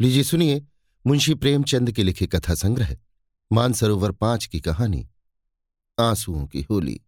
लीजिए 0.00 0.22
सुनिए 0.24 0.62
मुंशी 1.06 1.34
प्रेमचंद 1.34 1.92
के 1.92 2.02
लिखे 2.02 2.26
कथा 2.26 2.54
संग्रह, 2.54 2.96
मानसरोवर 3.52 4.12
पाँच 4.12 4.46
की 4.46 4.60
कहानी, 4.60 5.10
आंसुओं 5.98 6.46
की 6.46 6.62
होली, 6.62 7.00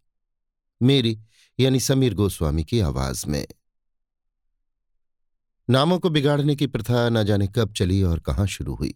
मेरी 0.83 1.19
यानी 1.61 1.81
समीर 1.81 2.15
गोस्वामी 2.15 2.65
की 2.65 2.81
आवाज़ 2.81 3.27
में। 3.27 3.47
नामों 5.69 5.99
को 5.99 6.11
बिगाड़ने 6.11 6.57
की 6.57 6.67
प्रथा 6.67 7.09
न 7.09 7.25
जाने 7.25 7.49
कब 7.49 7.73
चली 7.73 8.03
और 8.03 8.21
कहाँ 8.21 8.47
शुरू 8.47 8.75
हुई। 8.75 8.95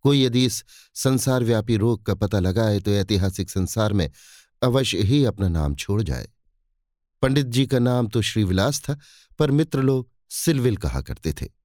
कोई 0.00 0.24
यदि 0.24 0.44
इस 0.44 0.64
संसारव्यापी 0.94 1.76
रोग 1.76 2.06
का 2.06 2.14
पता 2.14 2.40
लगाए 2.40 2.80
तो 2.80 2.90
ऐतिहासिक 2.90 3.50
संसार 3.50 3.92
में 3.92 4.10
अवश्य 4.62 5.02
ही 5.02 5.24
अपना 5.24 5.48
नाम 5.48 5.74
छोड़ 5.74 6.02
जाए। 6.02 6.28
पंडित 7.22 7.46
जी 7.46 7.66
का 7.66 7.78
नाम 7.78 8.08
तो 8.08 8.22
श्रीविलास 8.22 8.80
था, 8.80 8.98
पर 9.38 9.50
मित्र 9.50 9.82
लोग 9.82 10.10
सिलविल 10.30 10.76
कहा 10.76 11.00
करते 11.00 11.32
थे। 11.32 11.59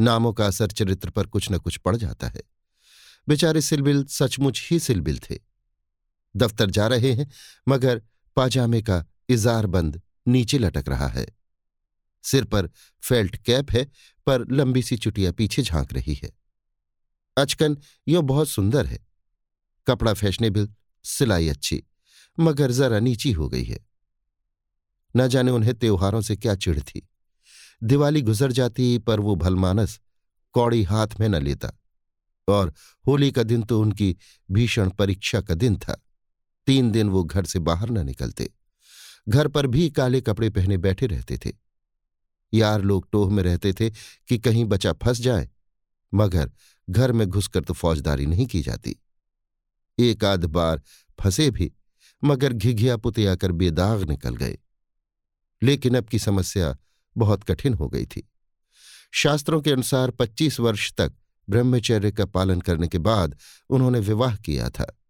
नामों 0.00 0.32
का 0.32 0.46
असर 0.46 0.66
चरित्र 0.66 1.10
पर 1.10 1.26
कुछ 1.26 1.52
न 1.52 1.58
कुछ 1.58 1.76
पड़ 1.76 1.96
जाता 1.96 2.28
है। 2.28 2.42
बेचारे 3.28 3.60
सिलबिल 3.60 4.04
सचमुच 4.04 4.68
ही 4.70 4.80
सिलबिल 4.80 5.18
थे। 5.18 5.38
दफ्तर 6.36 6.70
जा 6.70 6.86
रहे 6.86 7.12
हैं, 7.12 7.30
मगर 7.68 8.02
पाजामे 8.36 8.82
का 8.82 9.04
इजार 9.28 9.66
बंद 9.66 10.02
नीचे 10.28 10.58
लटक 10.58 10.84
रहा 10.88 11.08
है। 11.08 11.26
सिर 12.22 12.44
पर 12.44 12.70
फेल्ट 13.02 13.36
कैप 13.36 13.70
है, 13.70 13.90
पर 14.26 14.52
लंबी 14.52 14.82
सी 14.82 14.96
चुटिया 14.96 15.32
पीछे 15.32 15.62
झाँक 15.62 15.92
रही 15.92 16.14
है। 16.14 16.32
अचकन 17.36 17.78
यो 18.08 18.22
बहुत 18.22 18.48
सुंदर 18.48 18.86
है। 18.86 19.06
कपड़ा 19.86 20.14
फैशनेबल, 20.14 20.68
सिलाई 21.04 21.48
अच्छी, 21.48 21.84
मगर 22.40 22.70
जरा 22.70 23.00
नीची 23.00 23.32
हो 23.32 23.48
गई 23.48 23.64
है। 23.64 23.86
न 25.16 25.28
जाने 25.28 25.50
उन्हें 25.50 25.74
त्योहारों 25.74 26.20
से 26.20 26.36
क्या 26.36 26.54
चिढ़ 26.54 26.80
थी। 26.80 27.08
दिवाली 27.82 28.22
गुजर 28.22 28.52
जाती, 28.52 28.98
पर 28.98 29.20
वो 29.20 29.34
भलमानस 29.34 30.00
कौड़ी 30.52 30.82
हाथ 30.82 31.08
में 31.20 31.28
न 31.28 31.34
लेता। 31.34 31.72
और 32.48 32.74
होली 33.06 33.32
का 33.32 33.42
दिन 33.42 33.62
तो 33.62 33.80
उनकी 33.80 34.16
भीषण 34.50 34.90
परीक्षा 34.90 35.40
का 35.40 35.54
दिन 35.54 35.76
था। 35.76 36.02
तीन 36.66 36.90
दिन 36.90 37.08
वो 37.08 37.24
घर 37.24 37.44
से 37.44 37.58
बाहर 37.58 37.90
न 37.90 38.06
निकलते। 38.06 38.54
घर 39.28 39.48
पर 39.48 39.66
भी 39.66 39.90
काले 39.90 40.20
कपड़े 40.20 40.50
पहने 40.50 40.76
बैठे 40.76 41.06
रहते 41.06 41.38
थे। 41.38 41.52
यार 42.54 42.82
लोग 42.82 43.08
टोह 43.12 43.32
में 43.32 43.42
रहते 43.42 43.72
थे 43.72 43.90
कि 44.28 44.38
कहीं 44.38 44.64
बचा 44.64 44.92
फंस 44.92 45.20
जाए, 45.20 45.50
मगर 46.14 46.52
घर 46.90 47.12
में 47.12 47.26
घुसकर 47.26 47.60
तो 47.60 47.74
फौजदारी 47.74 48.26
नहीं 48.26 48.46
की 48.46 48.62
जाती। 48.62 48.96
एक 49.98 50.24
आध 50.24 50.44
बार 50.44 50.82
फंसे 51.20 51.50
भी, 51.50 51.72
मगर 52.24 52.52
घिघिया 52.52 52.96
पुते 52.96 53.26
आकर 53.26 53.52
बेदाग 53.52 54.10
निकल 54.10 54.36
गए। 54.36 54.58
लेकिन 55.62 55.96
अब 55.96 56.04
की 56.04 56.18
समस्या 56.18 56.76
बहुत 57.16 57.44
कठिन 57.44 57.74
हो 57.74 57.88
गई 57.88 58.06
थी। 58.06 58.30
शास्त्रों 59.12 59.60
के 59.60 59.70
अनुसार 59.72 60.10
25 60.10 60.60
वर्ष 60.60 60.92
तक 60.92 61.12
ब्रह्मचर्य 61.48 62.12
का 62.12 62.24
पालन 62.24 62.60
करने 62.60 62.88
के 62.88 62.98
बाद 62.98 63.38
उन्होंने 63.70 63.98
विवाह 63.98 64.36
किया 64.36 64.70
था। 64.70 65.00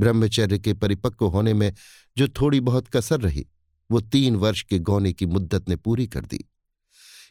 ब्रह्मचर्य 0.00 0.58
के 0.58 0.74
परिपक्व 0.74 1.26
होने 1.26 1.54
में 1.54 1.74
जो 2.16 2.28
थोड़ी 2.28 2.60
बहुत 2.60 2.88
कसर 2.88 3.20
रही, 3.20 3.46
वो 3.90 4.00
तीन 4.00 4.36
वर्ष 4.36 4.62
के 4.62 4.78
गौने 4.78 5.12
की 5.12 5.26
मुद्दत 5.26 5.68
ने 5.68 5.76
पूरी 5.76 6.06
कर 6.06 6.20
दी। 6.20 6.50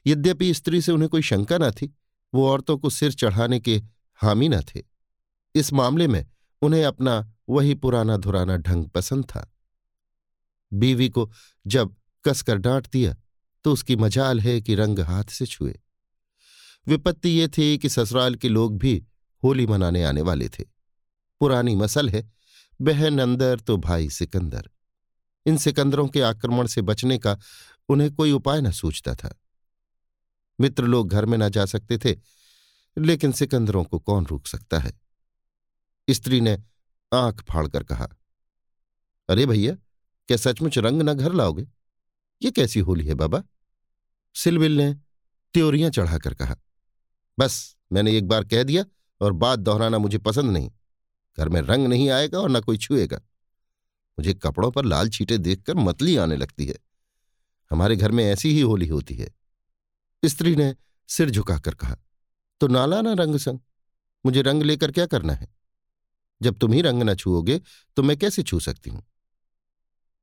यद्यपि 0.08 0.54
स्त्री 0.54 0.82
से 0.82 0.92
उन्हें 0.92 1.10
कोई 1.10 1.22
शंका 1.22 1.58
न 1.58 1.72
थी, 1.72 1.96
वो 2.34 2.50
औरतों 2.50 2.78
को 2.78 2.90
सिर 2.90 3.12
चढ़ाने 3.12 3.60
के 3.60 3.82
हामी 4.16 4.50
न 4.50 4.62
थे। 4.62 4.84
इस 5.56 5.74
मामले 5.74 6.08
में 6.08 6.28
उन्हें 6.62 6.86
अपना 6.86 7.34
वही 7.50 7.74
पुराना 7.74 8.18
धुराना 8.18 8.58
ढंग 8.58 8.86
पसंद 8.86 9.26
था। 9.26 9.56
बीवी 10.74 11.10
को 11.10 11.32
जब 11.68 11.96
कसकर 12.26 12.58
डांट 12.58 12.88
दिया 12.92 13.16
तो 13.64 13.74
उसकी 13.74 13.96
मजाल 13.96 14.40
है 14.40 14.62
कि 14.62 14.76
रंग 14.76 15.00
हाथ 15.00 15.24
से 15.24 15.46
छुए। 15.46 15.80
विपत्ति 16.88 17.30
ये 17.30 17.48
थी 17.48 17.78
कि 17.78 17.90
ससुराल 17.90 18.36
के 18.36 18.50
लोग 18.50 18.78
भी 18.78 19.06
होली 19.44 19.68
मनाने 19.68 20.04
आने 20.04 20.22
वाले 20.22 20.50
थे। 20.50 20.64
पुरानी 21.42 21.76
मसल 21.76 22.10
है, 22.10 22.32
बहन 22.82 23.20
अंदर 23.20 23.60
तो 23.60 23.78
भाई 23.78 24.10
सिकंदर। 24.10 24.70
इन 25.46 25.58
सिकंदरों 25.58 26.08
के 26.08 26.22
आक्रमण 26.22 26.68
से 26.68 26.82
बचने 26.82 27.18
का 27.18 27.38
उन्हें 27.90 28.14
कोई 28.16 28.32
उपाय 28.32 28.62
न 28.62 28.72
सूझता 28.72 29.16
था। 29.16 29.40
मित्र 30.60 30.84
लोग 30.84 31.10
घर 31.10 31.26
में 31.26 31.38
न 31.38 31.50
जा 31.50 31.66
सकते 31.66 31.98
थे, 31.98 32.16
लेकिन 32.98 33.32
सिकंदरों 33.32 33.84
को 33.84 34.00
कौन 34.00 34.26
रोक 34.26 34.48
सकता 34.48 34.80
है? 34.80 35.00
स्त्री 36.10 36.42
ने 36.42 36.58
आँख 37.14 37.44
फाड़कर 37.44 37.84
कहा, 37.84 38.08
अरे 39.30 39.46
भैया, 39.46 39.74
क्या 40.30 40.38
सचमुच 40.38 40.78
रंग 40.78 41.02
न 41.02 41.14
घर 41.14 41.34
लाओगे? 41.34 41.68
ये 42.42 42.52
कैसी 42.52 42.80
होली 42.80 43.06
है 43.06 43.14
बाबा? 43.14 43.44
सिलविल 44.36 44.78
ने 44.78 44.94
त्योरियाँ 45.54 45.90
चढ़ाकर 45.90 46.34
कहा, 46.34 46.56
बस, 47.40 47.78
मैंने 47.92 48.18
एक 48.18 48.28
बार 48.28 48.44
कह 48.44 48.64
दिया 48.64 48.84
और 49.22 49.34
बात 49.34 49.60
दोहराना 49.60 49.98
मुझे 49.98 50.18
पसंद 50.18 50.52
नहीं। 50.52 50.72
घर 51.38 51.50
में 51.50 51.62
रंग 51.62 51.88
नहीं 51.88 52.10
आएगा 52.10 52.40
और 52.40 52.50
न 52.50 52.62
कोई 52.62 52.78
छुएगा। 52.78 53.18
मुझे 54.20 54.34
कपड़ों 54.34 54.72
पर 54.72 54.86
लाल 54.86 55.10
छीटे 55.10 55.38
देखकर 55.38 55.76
मतली 55.76 56.16
आने 56.18 56.36
लगती 56.36 56.66
है। 56.66 56.76
हमारे 57.72 57.96
घर 57.96 58.12
में 58.12 58.24
ऐसी 58.26 58.54
ही 58.54 58.62
होली 58.62 58.88
होती 58.88 59.16
है। 59.16 59.30
स्त्री 60.26 60.56
ने 60.56 60.76
सिर 61.10 61.30
झुकाकर 61.30 61.76
कहा 61.76 61.98
तो 62.62 62.68
नाला 62.68 63.02
ना 63.02 63.14
रंग 63.14 63.36
संग? 63.36 63.60
मुझे 64.26 64.42
रंग 64.42 64.64
लेकर 64.64 64.92
क्या 64.92 65.06
करना 65.06 65.34
है? 65.34 65.48
जब 66.42 66.58
तुम 66.58 66.74
ही 66.74 66.82
रंग 66.82 67.04
न 67.04 67.16
छुओगे 67.16 67.62
तो 67.96 68.04
मैं 68.04 68.18
कैसे 68.18 68.44
छू 68.44 68.60
सकती 68.60 68.90
हूँ? 68.90 69.04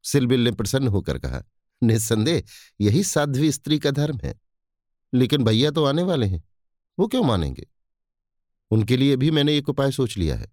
सिलबिल 0.05 0.41
ने 0.41 0.51
प्रसन्न 0.51 0.89
होकर 0.89 1.19
कहा 1.19 1.43
निस्संदेह, 1.83 2.43
यही 2.81 3.05
साध्वी 3.05 3.53
स्त्री 3.53 3.79
का 3.79 3.91
धर्म 3.91 4.19
है। 4.25 4.41
लेकिन 5.15 5.45
भैया 5.45 5.71
तो 5.71 5.85
आने 5.85 6.03
वाले 6.03 6.27
हैं, 6.27 6.45
वो 6.99 7.07
क्यों 7.07 7.25
मानेंगे? 7.25 7.67
उनके 8.71 8.97
लिए 8.97 9.17
भी 9.17 9.31
मैंने 9.31 9.57
एक 9.57 9.69
उपाय 9.69 9.93
सोच 9.93 10.17
लिया 10.17 10.37
है। 10.37 10.53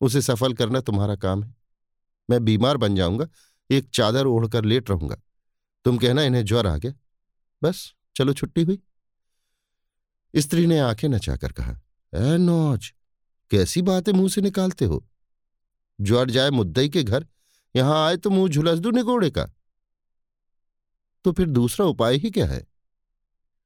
उसे 0.00 0.22
सफल 0.22 0.54
करना 0.54 0.80
तुम्हारा 0.80 1.16
काम 1.16 1.42
है। 1.42 1.54
मैं 2.30 2.44
बीमार 2.44 2.76
बन 2.76 2.96
जाऊँगा, 2.96 3.28
एक 3.70 3.88
चादर 3.94 4.26
ओढ़कर 4.26 4.64
लेट 4.64 4.90
रहूँगा। 4.90 5.16
तुम 5.84 5.98
कहना 5.98 6.22
इन्हें 6.22 6.44
ज्वर 6.44 6.66
आ 6.66 6.76
गया। 6.76 6.92
बस, 7.62 7.94
चलो 8.16 8.32
छुट्टी 8.32 8.62
हुई। 8.62 8.78
स्त्री 10.36 10.66
ने 10.66 10.78
आँखें 10.78 11.08
नचाकर 11.08 11.52
कहा 11.52 11.80
ए 12.14 12.38
नौज 12.38 12.92
कैसी 13.50 13.82
बातें 13.82 14.12
मुँह 14.12 14.28
से 14.28 14.40
निकालते 14.40 14.84
हो? 14.84 15.08
ज्वर 16.00 16.30
जाए 16.30 16.50
मुद्दई 16.50 16.88
के 16.88 17.02
घर, 17.02 17.26
यहाँ 17.76 18.06
आए 18.06 18.16
तो 18.16 18.30
मुँह 18.30 18.48
झुलस 18.48 18.78
दू 18.78 18.90
निगोड़े 18.90 19.30
का। 19.30 19.53
तो 21.24 21.32
फिर 21.32 21.46
दूसरा 21.46 21.86
उपाय 21.86 22.16
ही 22.16 22.30
क्या 22.30 22.46
है? 22.46 22.66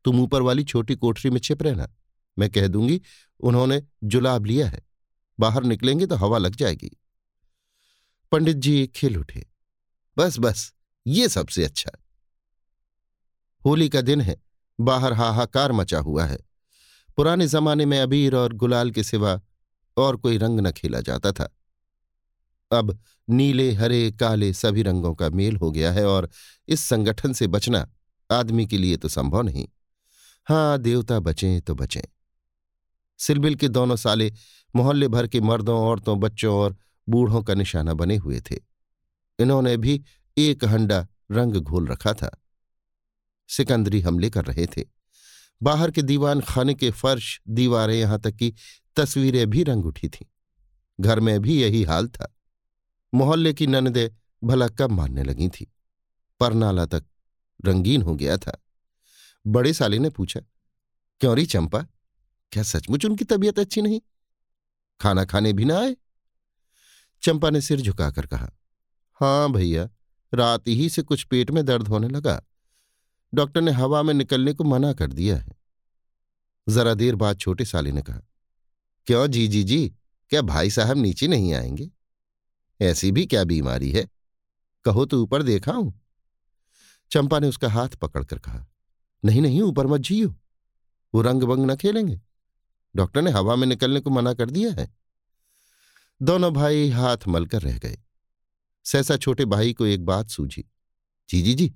तुम 0.05 0.21
ऊपर 0.21 0.43
वाली 0.43 0.65
छोटी 0.65 0.95
कोठरी 0.95 1.31
में 1.31 1.41
छिप 1.41 1.63
रहना। 1.63 1.95
मैं 2.39 2.51
कह 2.51 2.67
दूँगी, 2.67 3.01
उन्होंने 3.41 3.83
जुलाब 4.05 4.47
लिया 4.47 4.69
है, 4.69 4.83
बाहर 5.41 5.65
निकलेंगे 5.65 6.07
तो 6.07 6.17
हवा 6.17 6.39
लग 6.39 6.57
जाएगी। 6.57 6.91
पंडित 8.33 8.57
जी 8.57 8.87
खिल 8.87 9.19
उठे। 9.19 9.47
बस 10.19 10.39
बस, 10.39 10.75
ये 11.07 11.29
सबसे 11.29 11.65
अच्छा। 11.65 11.91
होली 13.65 13.89
का 13.89 14.01
दिन 14.01 14.21
है, 14.21 14.43
बाहर 14.81 15.13
हाहाकार 15.13 15.73
मचा 15.73 15.99
हुआ 15.99 16.25
है। 16.25 16.39
पुराने 17.17 17.47
जमाने 17.47 17.87
में 17.87 18.01
अबीर 18.01 18.37
और 18.37 18.53
गुलाल 18.53 18.91
के 18.91 19.05
सिवा 19.05 19.41
और 19.97 20.17
कोई 20.17 20.39
रंग 20.39 20.61
न 20.61 20.71
खेला 20.71 21.01
जाता 21.01 21.33
था। 21.33 21.58
अब 22.71 22.99
नीले, 23.31 23.73
हरे, 23.73 24.13
काले 24.13 24.53
सभी 24.53 24.83
रंगों 24.83 25.15
का 25.15 25.31
मेल 25.31 25.57
हो 25.57 25.71
गया 25.71 25.93
है 25.93 26.07
और 26.07 26.31
इस 26.69 26.81
संगठन 26.81 27.33
से 27.33 27.47
बचना 27.47 27.93
आदमी 28.31 28.67
के 28.67 28.79
लिए 28.79 28.97
तो 28.97 29.09
संभव 29.09 29.43
नहीं। 29.43 29.69
हाँ 30.49 30.79
देवता 30.79 31.21
बचें 31.21 31.61
तो 31.61 31.75
बचें। 31.75 32.01
सिलबिल 33.19 33.55
के 33.55 33.69
दोनों 33.69 33.97
साले 33.97 34.33
मोहल्ले 34.77 35.09
भर 35.09 35.27
के 35.27 35.41
मर्दों, 35.41 35.79
औरतों, 35.79 36.21
बच्चों 36.21 36.55
और 36.55 36.77
बूढ़ों 37.09 37.43
का 37.43 37.55
निशाना 37.55 37.95
बने 37.95 38.17
हुए 38.17 38.41
थे। 38.41 38.57
इन्होंने 39.39 39.77
भी 39.77 40.05
एक 40.39 40.65
हंडा 40.65 41.07
रंग 41.33 41.53
घोल 41.53 41.87
रखा 41.87 42.13
था। 42.13 42.43
सिकंदरी 43.49 44.01
हमले 44.01 44.31
कर 44.31 44.45
रहे 44.45 44.67
थे। 44.67 44.85
बाहर 45.63 45.91
के 45.91 46.03
दीवान 46.03 46.41
खाने 46.41 46.75
के 46.75 46.91
फर्श, 46.91 47.41
दीवारें 47.49 48.01
यहाँ 48.01 48.21
तक 48.21 48.31
कि 48.31 48.55
तस्वीरें 48.97 49.51
भी 49.51 49.63
रंग 49.63 49.87
उठी 49.87 50.09
थीं। 50.09 50.27
घर 51.01 51.21
में 51.21 51.43
भी 51.43 51.63
यही 51.63 51.83
हाल 51.83 52.09
था। 52.09 52.38
मोहल्ले 53.15 53.55
की 53.55 53.67
ननदे 53.67 54.15
भला 54.45 54.69
कब 54.69 54.91
मारने 54.91 55.23
लगी 55.23 55.49
थी। 55.49 55.73
परनाला 56.41 56.87
तक 56.87 57.05
रंगीन 57.65 58.03
हो 58.03 58.17
गया 58.17 58.37
था। 58.37 58.65
बड़े 59.47 59.73
साले 59.73 59.99
ने 59.99 60.11
पूछा, 60.11 60.41
क्यों 61.21 61.37
री 61.37 61.47
चंपा? 61.47 61.87
क्या 62.53 62.63
सचमुच 62.63 63.05
उनकी 63.05 63.25
तबीयत 63.25 63.59
अच्छी 63.59 63.83
नहीं? 63.83 64.01
खाना 65.01 65.25
खाने 65.25 65.53
भी 65.53 65.65
ना 65.65 65.79
आए? 65.79 65.97
चंपा 67.23 67.51
ने 67.51 67.61
सिर 67.61 67.81
झुकाकर 67.81 68.27
कहा, 68.27 68.51
हाँ 69.13 69.53
भैया, 69.53 69.91
रात 70.35 70.69
ही 70.69 70.89
से 70.89 71.03
कुछ 71.03 71.25
पेट 71.25 71.51
में 71.51 71.65
दर्द 71.65 71.89
होने 71.89 72.09
लगा। 72.09 72.43
डॉक्टर 73.35 73.61
ने 73.61 73.71
हवा 73.71 74.03
में 74.03 74.15
निकलने 74.15 74.53
को 74.53 74.65
मना 74.65 74.93
कर 74.93 75.13
दिया 75.13 75.37
है। 75.37 75.53
जरा 76.69 76.95
देर 76.95 77.15
बाद 77.15 77.37
छोटे 77.37 77.65
साले 77.65 77.93
ने 77.93 78.03
कहा, 78.03 78.21
क्यों? 79.07 79.27
जी 79.27 79.49
जी 79.49 79.65
जी, 79.65 79.95
क्या 80.31 80.43
भाई 80.43 80.71
साहब 80.71 80.97
नीचे 80.97 81.29
नहीं 81.29 81.55
आएँगे? 81.55 81.91
ऐसी 82.81 83.11
भी 83.13 83.27
क्या 83.27 83.45
बीमारी 83.45 83.91
है? 83.91 84.09
कहो 84.85 85.05
तो 85.05 85.23
ऊपर 85.23 85.43
देखा 85.43 85.73
हूँ। 85.73 86.01
चंपा 87.11 87.39
ने 87.39 87.49
उसका 87.49 87.69
हाथ 87.69 87.89
पकड़कर 87.89 88.39
कहा, 88.39 88.67
नहीं 89.25 89.41
नहीं, 89.43 89.63
ऊपर 89.63 89.87
मत 89.87 90.01
जियो, 90.01 90.35
वो 91.15 91.23
रंग 91.23 91.43
बंग 91.43 91.71
न 91.71 91.77
खेलेंगे। 91.77 92.21
डॉक्टर 92.97 93.23
ने 93.23 93.31
हवा 93.31 93.57
में 93.57 93.67
निकलने 93.67 94.01
को 94.01 94.11
मना 94.11 94.33
कर 94.35 94.51
दिया 94.51 94.73
है। 94.73 94.89
दोनों 96.23 96.53
भाई 96.53 96.89
हाथ 96.89 97.27
मलकर 97.29 97.63
रह 97.63 97.79
गए। 97.79 97.99
सहसा 98.85 99.17
छोटे 99.17 99.45
भाई 99.45 99.73
को 99.73 99.87
एक 99.87 100.05
बात 100.05 100.29
सूझी, 100.29 100.65
जी 101.29 101.43
जी 101.43 101.55
जी, 101.55 101.73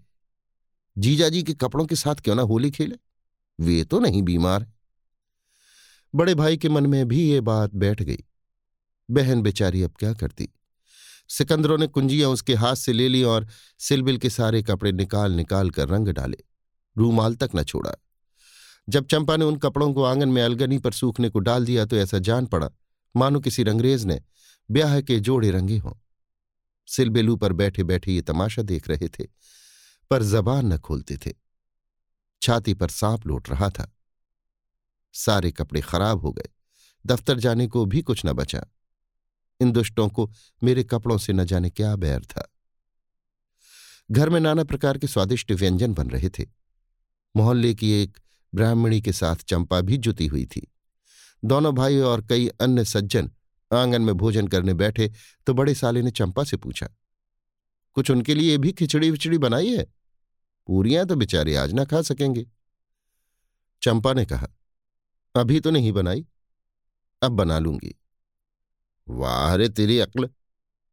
जीजा 0.98 1.28
जी 1.28 1.42
के 1.42 1.54
कपड़ों 1.54 1.86
के 1.86 1.96
साथ 1.96 2.14
क्यों 2.14 2.34
ना 2.34 2.42
होली 2.42 2.70
खेले? 2.70 2.96
वे 3.58 3.84
तो 3.84 4.00
नहीं 4.00 4.22
बीमार 4.22 4.66
बड़े 6.14 6.34
भाई 6.34 6.56
के 6.56 6.68
मन 6.68 6.86
में 6.86 7.06
भी 7.08 7.22
ये 7.30 7.40
बात 7.40 7.74
बैठ 7.74 8.02
गई। 8.02 8.24
बहन 9.10 9.42
बेचारी 9.42 9.82
अब 9.82 9.94
क्या 9.98 10.12
करती? 10.12 10.48
सिकंदरों 11.30 11.78
ने 11.78 11.86
कुंजियाँ 11.86 12.30
उसके 12.30 12.54
हाथ 12.54 12.74
से 12.74 12.92
ले 12.92 13.08
ली 13.08 13.22
और 13.22 13.46
सिलबिल 13.78 14.18
के 14.18 14.30
सारे 14.30 14.62
कपड़े 14.62 14.92
निकाल 14.92 15.32
निकाल 15.32 15.70
कर 15.70 15.88
रंग 15.88 16.08
डाले। 16.08 16.38
रूमाल 16.96 17.34
तक 17.34 17.50
न 17.56 17.62
छोड़ा। 17.64 17.94
जब 18.88 19.06
चंपा 19.06 19.36
ने 19.36 19.44
उन 19.44 19.56
कपड़ों 19.56 19.92
को 19.92 20.04
आँगन 20.04 20.28
में 20.28 20.42
अलगनी 20.42 20.78
पर 20.78 20.92
सूखने 20.92 21.28
को 21.28 21.38
डाल 21.38 21.64
दिया 21.64 21.84
तो 21.86 21.96
ऐसा 21.96 22.18
जान 22.18 22.46
पड़ा, 22.46 22.70
मानो 23.14 23.40
किसी 23.40 23.62
रंगरेज 23.62 24.04
ने 24.04 24.20
ब्याह 24.70 25.00
के 25.00 25.18
जोड़े 25.20 25.50
रंगे 25.50 25.78
हों। 25.78 25.92
सिलबेलू 26.88 27.36
पर 27.36 27.52
बैठे 27.52 27.84
बैठे 27.84 28.12
ये 28.12 28.22
तमाशा 28.22 28.62
देख 28.62 28.88
रहे 28.88 29.08
थे, 29.08 29.24
पर 30.10 30.22
जबान 30.22 30.72
न 30.72 30.78
खोलते 30.78 31.16
थे। 31.16 31.32
छाती 32.42 32.74
पर 32.74 32.88
सांप 32.88 33.26
लौट 33.26 33.50
रहा 33.50 33.68
था। 33.70 33.90
सारे 35.14 35.50
कपड़े 35.52 35.80
खराब 35.80 36.20
हो 36.20 36.32
गए। 36.32 36.48
दफ्तर 37.06 37.38
जाने 37.38 37.66
को 37.66 37.84
भी 37.84 38.02
कुछ 38.02 38.26
न 38.26 38.32
बचा। 38.32 38.64
इन 39.62 39.72
दुष्टों 39.72 40.08
को 40.08 40.30
मेरे 40.62 40.84
कपड़ों 40.84 41.18
से 41.18 41.32
न 41.32 41.44
जाने 41.44 41.70
क्या 41.70 41.94
बैर 41.96 42.24
था। 42.24 42.48
घर 44.10 44.30
में 44.30 44.40
नाना 44.40 44.64
प्रकार 44.64 44.98
के 44.98 45.06
स्वादिष्ट 45.06 45.52
व्यंजन 45.52 45.94
बन 45.94 46.10
रहे 46.10 46.28
थे। 46.30 46.46
मोहल्ले 47.34 47.74
की 47.74 47.90
एक 47.92 48.18
ब्राह्मणी 48.52 49.00
के 49.00 49.12
साथ 49.12 49.44
चंपा 49.48 49.80
भी 49.80 49.96
जुती 49.98 50.26
हुई 50.26 50.44
थी। 50.46 50.66
दोनों 51.42 51.74
भाई 51.74 51.98
और 52.00 52.26
कई 52.26 52.48
अन्य 52.60 52.84
सज्जन 52.84 53.30
आँगन 53.70 54.02
में 54.02 54.14
भोजन 54.14 54.48
करने 54.48 54.74
बैठे 54.74 55.10
तो 55.46 55.54
बड़े 55.54 55.74
साले 55.74 56.02
ने 56.02 56.10
चंपा 56.10 56.44
से 56.44 56.56
पूछा, 56.56 56.88
कुछ 57.96 58.10
उनके 58.10 58.34
लिए 58.34 58.58
भी 58.58 58.72
खिचड़ी 58.72 59.10
विचड़ी 59.10 59.38
बनाई 59.38 59.70
है? 59.70 59.84
पूरियाँ 60.68 61.06
तो 61.06 61.16
बेचारे 61.16 61.54
आज 61.56 61.72
ना 61.72 61.84
खा 61.84 62.02
सकेंगे। 62.02 62.46
चंपा 63.82 64.12
ने 64.12 64.24
कहा, 64.24 64.48
अभी 65.34 65.60
तो 65.60 65.70
नहीं 65.70 65.92
बनाई, 65.92 66.24
अब 67.22 67.32
बना 67.32 67.58
लूँगी। 67.58 67.94
वाह 69.08 69.54
रे, 69.54 69.68
तेरी 69.68 69.98
अक्ल। 69.98 70.30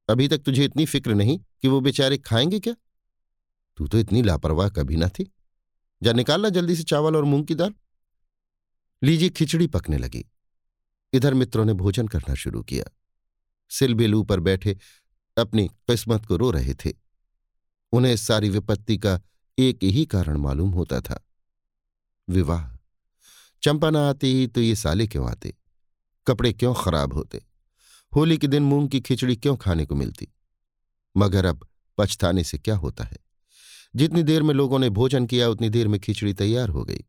अभी 0.10 0.28
तक 0.28 0.38
तुझे 0.38 0.66
इतनी 0.66 0.86
फ़िक्र 0.86 1.14
नहीं 1.14 1.40
कि 1.62 1.68
वो 1.68 1.82
बेचारे 1.82 2.18
खाएँगे 2.18 2.60
क्या? 2.60 2.76
तू 3.78 3.88
तो 3.88 3.98
इतनी 3.98 4.22
लापरवाह 4.22 4.70
कभी 4.70 4.96
ना 4.96 5.08
थी। 5.08 5.34
जा 6.04 6.14
निकालना 6.14 6.50
जल्दी 6.50 6.76
से 6.76 6.84
चावल 6.84 7.16
और 7.16 7.24
मूंग 7.24 7.46
की 7.46 7.56
दाल। 7.56 7.74
लीजिए, 9.04 9.30
खिचड़ी 9.30 9.68
पकने 9.68 9.98
लगी। 9.98 10.26
इधर 11.14 11.34
मित्रों 11.34 11.66
ने 11.66 11.74
भोजन 11.74 12.08
करना 12.08 12.36
शुरू 12.36 12.64
किया। 12.64 12.86
सिलबिलू 13.70 14.24
पर 14.24 14.40
बैठे 14.40 14.78
अपनी 15.38 15.68
किस्मत 15.68 16.26
को 16.26 16.38
रो 16.38 16.52
रहे 16.52 16.74
थे। 16.74 16.94
उन्हें 17.92 18.14
इस 18.14 18.28
सारी 18.28 18.50
विपत्ति 18.50 18.98
का 18.98 19.22
एक 19.60 19.80
ही 19.84 20.06
कारण 20.06 20.38
मालूम 20.38 20.70
होता 20.70 21.02
था। 21.02 21.28
विवाह। 22.30 22.78
चंपा 23.64 23.90
न 23.90 23.96
आती 23.96 24.48
तो 24.48 24.62
ये 24.62 24.76
साले 24.76 25.08
क्यों 25.08 25.32
आते? 25.32 25.56
कपड़े 26.28 26.54
क्यों 26.54 26.74
खराब 26.74 27.14
होते? 27.14 27.49
होली 28.16 28.38
के 28.38 28.48
दिन 28.48 28.64
मूंग 28.64 28.90
की 28.90 29.02
खिचड़ी 29.02 29.36
क्यों 29.36 29.56
खाने 29.58 29.86
को 29.86 29.96
मिलती? 29.96 30.28
मगर 31.18 31.46
अब 31.46 31.68
पछताने 31.98 32.44
से 32.44 32.58
क्या 32.58 32.76
होता 32.76 33.04
है? 33.04 33.18
जितनी 33.96 34.24
देर 34.24 34.44
में 34.44 34.54
लोगों 34.54 34.80
ने 34.80 34.90
भोजन 34.90 35.26
किया, 35.26 35.50
उतनी 35.50 35.70
देर 35.70 35.88
में 35.88 36.00
खिचड़ी 36.00 36.34
तैयार 36.34 36.70
हो 36.70 36.84
गई। 36.84 37.04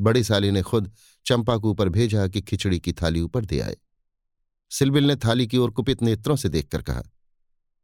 बड़ी 0.00 0.24
साली 0.24 0.50
ने 0.50 0.62
खुद 0.62 0.92
चंपा 1.26 1.56
को 1.56 1.70
ऊपर 1.70 1.88
भेजा 1.88 2.26
कि 2.28 2.40
खिचड़ी 2.40 2.80
की 2.80 2.92
थाली 2.92 3.20
ऊपर 3.20 3.44
दे 3.44 3.60
आए। 3.60 3.76
सिलबिल 4.70 5.04
ने 5.04 5.16
थाली 5.16 5.46
की 5.46 5.56
ओर 5.56 5.70
कुपित 5.70 6.02
नेत्रों 6.02 6.36
से 6.36 6.48
देखकर 6.48 6.82
कहा, 6.82 7.02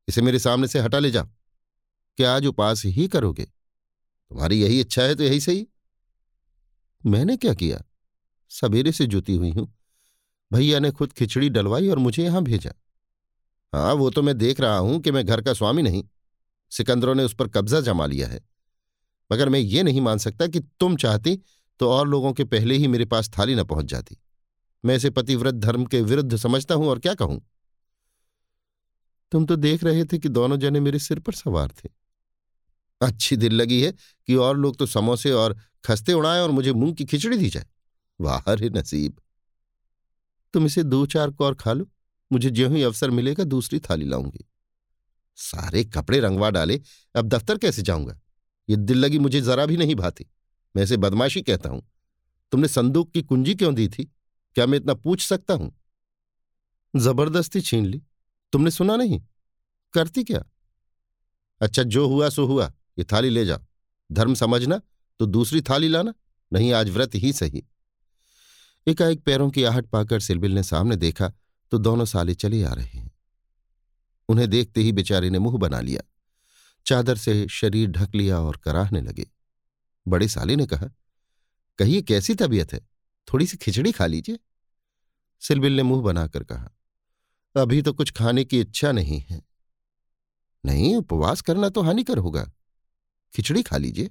इसे 0.09 0.23
मेरे 0.23 0.39
सामने 0.39 0.69
से 0.69 0.79
हटा 0.79 0.99
ले 0.99 1.11
जाओ। 1.11 1.29
क्या 2.17 2.37
आज 2.37 2.47
उपास 2.47 2.85
ही 2.85 3.09
करोगे? 3.09 3.45
तुम्हारी 3.45 4.61
यही 4.63 4.81
इच्छा 4.81 5.03
है 5.03 5.15
तो 5.15 5.23
यही 5.23 5.41
सही। 5.41 5.67
मैंने 7.07 7.37
क्या 7.37 7.55
किया? 7.55 7.83
सवेरे 8.49 8.93
से 8.93 9.07
जुती 9.07 9.37
हुई 9.37 9.51
हूँ। 9.51 9.82
भैया 10.53 10.79
ने 10.79 10.91
खुद 10.91 11.13
खिचड़ी 11.13 11.49
डलवाई 11.49 11.89
और 11.89 11.99
मुझे 11.99 12.25
यहाँ 12.25 12.43
भेजा। 12.43 12.73
हाँ 13.75 13.93
वो 13.93 14.11
तो 14.11 14.23
मैं 14.23 14.39
देख 14.39 14.61
रहा 14.61 14.79
हूँ 14.79 15.01
कि 15.01 15.11
मैं 15.11 15.27
घर 15.27 15.41
का 15.41 15.53
स्वामी 15.53 15.83
नहीं। 15.83 16.05
सिकंदरों 16.71 17.15
ने 17.15 17.25
उस 17.25 17.35
पर 17.35 17.49
कब्जा 17.49 17.81
जमा 17.81 18.07
लिया 18.07 18.29
है। 18.29 18.41
मगर 19.33 19.49
मैं 19.49 19.61
ये 19.61 19.83
नहीं 19.83 20.01
मान 20.01 20.19
सकता 20.19 20.47
कि 20.47 20.61
तुम 20.61 20.97
चाहती 20.97 21.43
तो 21.79 21.91
और 21.91 22.09
लोगों 22.09 22.33
के 22.33 22.45
पहले 22.45 22.75
ही 22.75 22.89
मेरे 22.89 23.05
पास 23.05 23.31
थाली 23.39 23.55
न 23.55 23.65
पहुँच 23.65 23.85
जाती। 23.85 24.17
मैं 24.85 24.97
इसे 24.97 25.11
पतिव्रत 25.11 25.55
धर्म 25.55 25.85
के 25.85 26.01
विरुद्ध 26.01 26.37
समझता 26.37 26.75
हूँ 26.75 26.89
और 26.89 26.99
क्या 26.99 27.15
कहूँ? 27.15 27.41
तुम 29.33 29.47
तो 29.47 29.57
देख 29.57 29.85
रहे 29.85 30.05
थे 30.05 30.19
कि 30.19 30.29
दोनों 30.29 30.59
जने 30.59 30.81
मेरे 30.81 30.99
सिर 30.99 31.19
पर 31.19 31.33
सवार 31.33 31.69
थे। 31.69 31.89
अच्छी 33.01 33.37
दिल 33.37 33.55
लगी 33.55 33.83
है 33.83 33.93
कि 33.93 34.35
और 34.35 34.57
लोग 34.57 34.77
तो 34.77 34.87
समोसे 34.87 35.33
और 35.33 35.59
खस्ते 35.85 36.13
उड़ाएँ 36.13 36.41
और 36.41 36.51
मुझे 36.51 36.73
मूंग 36.73 36.95
की 36.97 37.05
खिचड़ी 37.05 37.37
दी 37.37 37.49
जाए। 37.49 37.67
वाह 38.21 38.53
रे 38.53 38.71
नसीब! 38.71 39.17
तुम 40.53 40.67
इसे 40.67 40.83
दो 40.83 41.07
चार 41.07 41.31
कौर 41.31 41.55
खा 41.55 41.73
लो। 41.73 41.89
मुझे 42.33 42.51
ज्यों 42.51 42.77
ही 42.77 42.83
अवसर 42.83 43.11
मिलेगा, 43.11 43.45
दूसरी 43.45 43.79
थाली 43.79 44.05
लाऊँगी। 44.05 44.49
सारे 45.37 45.85
कपड़े 45.85 46.21
रंगवा 46.21 46.51
डाले, 46.51 46.81
अब 47.17 47.29
दफ्तर 47.29 47.59
कैसे 47.59 47.83
जाऊँगा? 47.83 48.21
ये 48.69 48.77
दिल 48.77 48.99
लगी 48.99 49.19
मुझे 49.19 49.41
जरा 49.41 49.67
भी 49.67 49.77
नहीं 49.77 49.95
भाती। 49.95 50.27
मैं 50.77 50.83
इसे 50.83 50.97
बदमाशी 50.97 51.43
कहता 51.43 51.69
हूँ। 51.69 51.91
तुमने 52.53 52.69
संदूक 52.69 53.13
की 53.13 53.23
कुंजी 53.23 53.55
क्यों 53.55 53.75
दी 53.75 53.89
थी? 53.89 54.05
क्या 54.55 54.67
मैं 54.67 54.79
इतना 54.79 54.95
पूछ 54.95 55.27
सकता 55.27 55.55
हूँ? 55.55 55.81
ज़बरदस्ती 56.97 57.61
छीन 57.61 57.87
ली। 57.87 58.03
तुमने 58.53 58.71
सुना 58.71 58.97
नहीं? 58.97 59.23
करती 59.93 60.25
क्या? 60.25 60.45
अच्छा 61.61 61.83
जो 61.83 62.09
हुआ, 62.09 62.29
सो 62.29 62.47
हुआ। 62.47 62.73
ये 62.99 63.05
थाली 63.05 63.31
ले 63.31 63.45
जाओ। 63.47 63.59
धर्म 64.13 64.35
समझना 64.35 64.81
तो 65.19 65.27
दूसरी 65.27 65.61
थाली 65.61 65.89
लाना, 65.89 66.15
नहीं 66.53 66.73
आज 66.73 66.91
व्रत 66.91 67.11
ही 67.15 67.33
सही। 67.33 67.65
एकाएक 68.87 69.23
पैरों 69.23 69.51
की 69.51 69.65
आहट 69.65 69.87
पाकर 69.87 70.21
सिलबिल 70.21 70.53
ने 70.53 70.63
सामने 70.63 70.97
देखा 70.97 71.33
तो 71.71 71.79
दोनों 71.79 72.05
साले 72.05 72.35
चले 72.35 72.65
आ 72.65 72.73
रहे 72.73 72.99
हैं। 72.99 73.11
उन्हें 74.29 74.51
देखते 74.51 74.81
ही 74.81 74.93
बेचारे 74.93 75.31
ने 75.31 75.39
मुँह 75.39 75.59
बना 75.59 75.81
लिया। 75.81 76.03
चादर 76.87 77.17
से 77.17 77.49
शरीर 77.49 77.89
ढक 77.89 78.15
लिया 78.15 78.39
और 78.39 78.57
कराहने 78.57 79.01
लगे। 79.01 79.27
बड़े 80.09 80.29
साले 80.29 80.57
ने 80.57 80.67
कहा, 80.67 80.87
कहिए, 81.79 82.03
कैसी 82.03 82.35
तबीयत 82.35 82.73
है? 82.73 82.81
थोड़ी 83.33 83.47
सी 83.47 83.57
खिचड़ी 83.57 83.93
खा 83.93 84.07
लीजिए। 84.07 84.39
सिलबिल 85.41 85.73
ने 85.73 85.83
मुँह 85.83 86.03
बनाकर 86.03 86.45
कहा, 86.45 86.71
अभी 87.57 87.83
तो 87.83 87.93
कुछ 87.93 88.11
खाने 88.11 88.45
की 88.45 88.61
इच्छा 88.61 88.93
नहीं 88.93 89.25
है। 89.31 89.43
नहीं, 90.67 90.97
उपवास 90.97 91.41
करना 91.41 91.69
तो 91.69 91.83
हानिकर 91.83 92.19
होगा। 92.19 92.51
खिचड़ी 93.35 93.63
खा 93.63 93.77
लीजिए। 93.77 94.11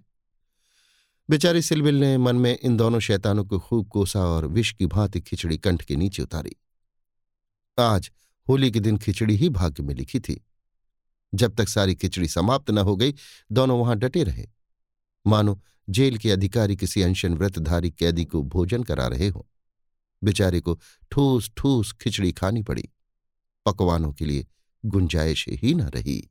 बेचारी 1.32 1.62
सिलविल 1.62 1.96
ने 1.96 2.18
मन 2.18 2.36
में 2.36 2.60
इन 2.64 2.78
दोनों 2.78 3.00
शैतानों 3.00 3.46
को 3.46 3.60
खूब 3.60 3.88
कोसा 3.88 4.20
और 4.20 4.46
विष 4.46 4.72
की 4.72 4.86
भांति 4.86 5.22
खिचड़ी 5.22 5.58
कंठ 5.58 5.82
के 5.82 5.96
नीचे 5.96 6.24
उतारी। 6.24 6.56
आज 7.80 8.12
होली 8.50 8.72
के 8.72 8.80
दिन 8.80 8.98
खिचड़ी 8.98 9.36
ही 9.36 9.50
भाग्य 9.50 9.84
में 9.84 9.96
लिखी 9.96 10.20
थी। 10.20 10.46
जब 11.34 11.56
तक 11.56 11.70
सारी 11.70 11.96
खिचड़ी 11.96 12.28
समाप्त 12.28 12.72
न 12.72 12.78
हो 12.78 12.96
गई, 12.96 13.14
दोनों 13.52 13.80
वहाँ 13.80 13.96
डटे 13.96 14.24
रहे। 14.24 14.48
मानो 15.28 15.64
जेल 15.90 16.18
के 16.18 16.32
अधिकारी 16.32 16.76
किसी 16.76 17.02
अनशन 17.02 17.34
व्रतधारी 17.34 17.92
कैदी 17.92 18.26
को 18.26 18.44
भोजन 18.44 18.84
करा 18.84 19.08
रहे 19.08 19.28
हो। 19.28 19.50
बेचारे 20.24 20.62
को 20.62 20.80
ठूस 21.12 21.52
ठूस 21.58 21.94
खिचड़ी 21.94 22.32
खानी 22.32 22.64
पड़ी। 22.64 22.90
पकवानों 23.66 24.14
के 24.14 24.26
लिए 24.26 24.48
गुंजाइश 24.86 25.46
ही 25.50 25.74
न 25.74 25.82
रही। 25.82 26.30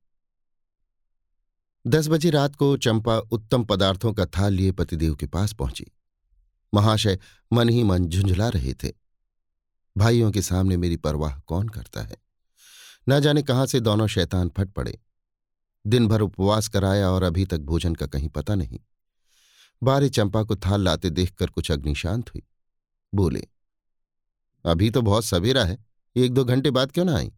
दस 1.87 2.09
बजे 2.09 2.31
रात 2.31 2.57
को 2.57 2.77
चंपा 2.77 3.19
उत्तम 3.19 3.65
पदार्थों 3.65 4.13
का 4.13 4.27
थाल 4.27 4.53
लिए 4.53 4.73
पतिदेव 4.73 5.15
के 5.15 5.27
पास 5.27 5.53
पहुँची। 5.53 5.87
महाशय 6.75 7.19
मन 7.53 7.69
ही 7.69 7.83
मन 7.83 8.07
झुंझला 8.07 8.49
रहे 8.49 8.75
थे। 8.75 8.93
भाइयों 9.97 10.31
के 10.31 10.43
सामने 10.43 10.77
मेरी 10.77 10.97
परवाह 10.97 11.39
कौन 11.39 11.69
करता 11.69 12.03
है? 12.03 12.17
न 13.09 13.21
जाने 13.21 13.43
कहाँ 13.43 13.67
से 13.67 13.81
दोनों 13.81 14.07
शैतान 14.07 14.49
फट 14.57 14.69
पड़े। 14.69 15.01
दिन 15.87 16.09
भर 16.09 16.21
उपवास 16.21 16.69
कराया 16.69 17.11
और 17.11 17.23
अभी 17.23 17.45
तक 17.45 17.59
भोजन 17.59 17.95
का 17.95 18.07
कहीं 18.07 18.29
पता 18.29 18.55
नहीं। 18.55 18.81
बारे 19.83 20.09
चंपा 20.09 20.43
को 20.43 20.57
थाल 20.57 20.81
लाते 20.81 21.11
देखकर 21.11 21.47
कुछ 21.47 21.71
अग्निशांत 21.71 22.29
हुई। 22.29 22.43
बोले, 23.15 23.49
अभी 24.65 24.91
तो 24.91 25.03
बहुत 25.03 25.25
सवेरा 25.25 25.65
है, 25.65 25.87
एक 26.17 26.35
दो 26.35 26.45
घंटे 26.45 26.71
बाद 26.71 26.93
क्यों 26.93 27.05
ना 27.05 27.17
आई? 27.17 27.33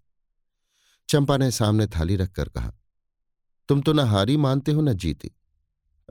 चंपा 1.08 1.37
ने 1.37 1.50
सामने 1.50 1.87
थाली 1.87 2.16
रखकर 2.16 2.49
कहा 2.49 2.72
तुम 3.69 3.81
तो 3.81 3.92
न 3.92 4.00
हारी 4.00 4.37
मानते 4.37 4.73
हो, 4.73 4.81
न 4.81 4.92
जीते। 4.92 5.31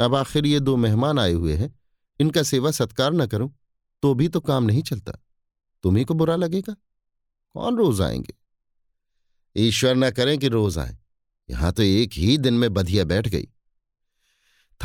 अब 0.01 0.15
आखिर 0.15 0.45
ये 0.45 0.59
दो 0.59 0.75
मेहमान 0.77 1.19
आए 1.19 1.31
हुए 1.31 1.55
हैं, 1.55 1.79
इनका 2.19 2.43
सेवा 2.43 2.71
सत्कार 2.71 3.13
न 3.13 3.27
करूँ 3.27 3.53
तो 4.01 4.13
भी 4.13 4.27
तो 4.27 4.39
काम 4.39 4.63
नहीं 4.63 4.83
चलता। 4.83 5.11
तुम्ही 5.83 6.03
को 6.03 6.13
बुरा 6.13 6.35
लगेगा। 6.35 6.73
कौन 7.53 7.77
रोज 7.77 8.01
आएँगे? 8.01 8.33
ईश्वर 9.57 9.95
न 9.95 10.11
करें 10.11 10.37
कि 10.37 10.47
रोज 10.47 10.77
आए। 10.77 10.97
यहाँ 11.49 11.71
तो 11.71 11.83
एक 11.83 12.11
ही 12.13 12.37
दिन 12.37 12.53
में 12.53 12.73
बधिया 12.73 13.03
बैठ 13.03 13.27
गई। 13.27 13.47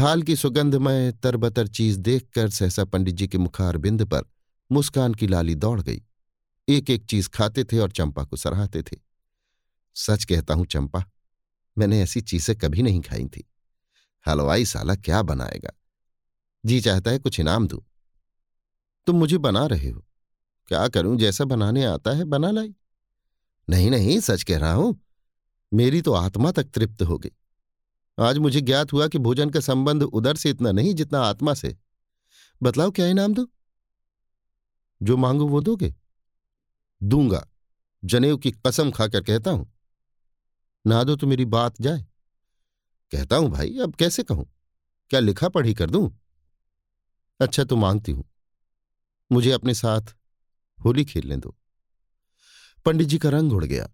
थाल 0.01 0.23
की 0.23 0.37
सुगंधमय 0.37 1.13
तरबतर 1.13 1.67
चीज़ 1.67 1.99
देखकर 1.99 2.51
सहसा 2.51 2.85
पंडित 2.85 3.15
जी 3.15 3.29
के 3.29 3.39
मुखार 3.39 3.77
बिंद 3.77 4.05
पर 4.05 4.23
मुस्कान 4.73 5.15
की 5.15 5.27
लाली 5.27 5.55
दौड़ 5.55 5.81
गई। 5.81 6.03
एक 6.69 6.91
एक 6.91 7.05
चीज़ 7.05 7.29
खाते 7.29 7.65
थे 7.65 7.79
और 7.79 7.91
चंपा 7.91 8.25
को 8.25 8.37
सराहते 8.37 8.83
थे। 8.83 8.97
सच 9.95 10.25
कहता 10.25 10.55
हूँ, 10.55 10.67
चंपा 10.67 11.05
मैंने 11.79 12.03
ऐसी 12.03 12.21
चीज़ें 12.21 12.57
कभी 12.59 12.83
नहीं 12.83 13.01
खाई 13.01 13.27
थी। 13.27 13.45
हलवाई 14.27 14.65
साला 14.65 14.95
क्या 14.95 15.23
बनाएगा? 15.23 15.71
जी 16.67 16.81
चाहता 16.81 17.11
है 17.11 17.19
कुछ 17.19 17.41
इनाम 17.41 17.67
दू। 17.67 17.85
तुम 19.07 19.17
मुझे 19.17 19.39
बना 19.39 19.67
रहे 19.67 19.91
हो। 19.91 20.05
क्या 20.69 20.89
करूँ? 20.89 21.17
जैसा 21.17 21.45
बनाने 21.45 21.85
आता 21.85 22.11
है 22.11 22.25
बना 22.25 22.51
लाई। 22.51 22.75
नहीं 23.69 23.91
नहीं, 23.91 24.21
सच 24.21 24.43
कह 24.43 24.59
रहा 24.59 24.73
हूँ, 24.73 25.01
मेरी 25.75 26.03
तो 26.03 26.13
आत्मा 26.13 26.53
तक 26.53 26.65
तृप्त 26.65 27.03
हो 27.03 27.19
गई। 27.19 27.31
आज 28.19 28.39
मुझे 28.39 28.61
ज्ञात 28.61 28.93
हुआ 28.93 29.09
कि 29.09 29.19
भोजन 29.19 29.51
का 29.51 29.61
संबंध 29.61 30.03
उधर 30.03 30.37
से 30.37 30.51
इतना 30.51 30.73
नहीं 30.73 30.95
जितना 30.95 31.21
आत्मा 31.21 31.55
से। 31.55 31.77
बतलाओ 32.63 32.91
क्या 32.91 33.07
इनाम 33.07 33.35
दो? 33.35 33.47
जो 35.03 35.17
मांगो 35.17 35.49
वो 35.49 35.61
दोगे? 35.61 35.95
दूँगा। 37.03 37.47
जनेऊ 38.05 38.37
की 38.37 38.51
कसम 38.67 38.91
खाकर 38.91 39.23
कहता 39.23 39.51
हूँ 39.51 39.76
ना 40.87 41.05
दो 41.05 41.17
तो 41.17 41.27
मेरी 41.27 41.45
बात 41.45 41.81
जाए। 41.81 42.07
कहता 43.13 43.37
हूँ, 43.37 43.51
भाई, 43.51 43.79
अब 43.79 43.95
कैसे 43.95 44.23
कहूँ? 44.23 44.53
क्या 45.11 45.21
लिखा 45.21 45.49
पढ़ी 45.49 45.75
कर 45.75 45.91
दूँ? 45.91 46.21
अच्छा 47.41 47.65
तो 47.65 47.77
मांगती 47.77 48.13
हूँ। 48.13 48.25
मुझे 49.33 49.51
अपने 49.51 49.75
साथ 49.75 50.01
होली 50.85 51.05
खेलने 51.05 51.37
दो। 51.37 51.57
पंडित 52.85 53.09
जी 53.09 53.19
का 53.19 53.29
रंग 53.29 53.53
उड़ 53.53 53.65
गया। 53.65 53.91